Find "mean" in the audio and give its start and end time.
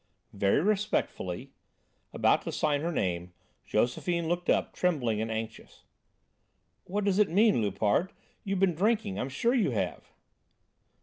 7.29-7.61